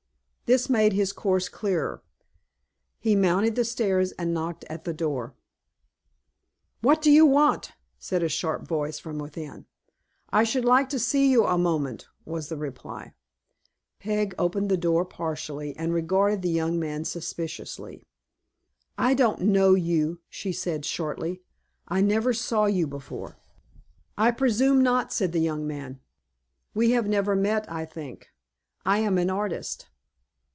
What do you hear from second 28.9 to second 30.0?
am an artist."